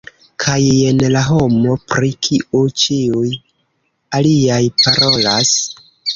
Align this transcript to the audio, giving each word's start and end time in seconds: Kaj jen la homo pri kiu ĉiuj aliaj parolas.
Kaj 0.43 0.55
jen 0.67 1.03
la 1.15 1.21
homo 1.25 1.75
pri 1.93 2.09
kiu 2.29 2.63
ĉiuj 2.85 3.29
aliaj 4.21 4.61
parolas. 4.83 5.55